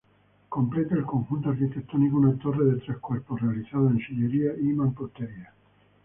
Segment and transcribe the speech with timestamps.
[0.49, 5.53] Completa el conjunto arquitectónico una torre de tres cuerpos, realizada en sillería y mampostería.